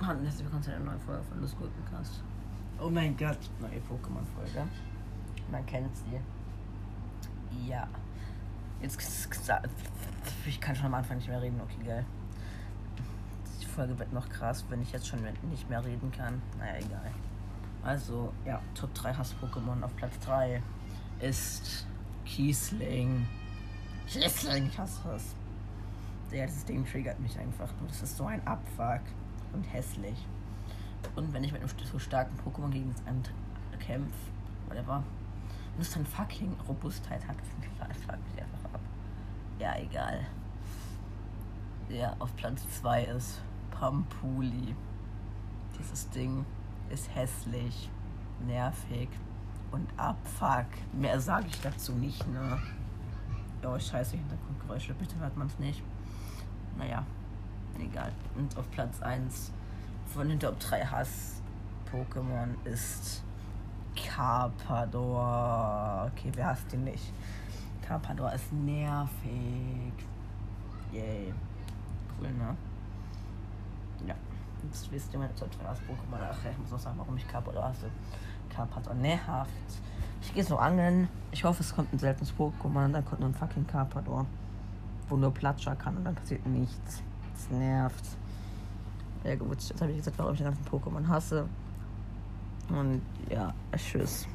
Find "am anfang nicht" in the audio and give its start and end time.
10.86-11.28